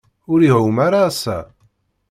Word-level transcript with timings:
Ur 0.31 0.39
iɛum 0.41 0.77
ara 0.85 0.99
ass-a. 1.09 1.37